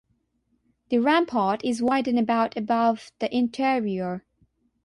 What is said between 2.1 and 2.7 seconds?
about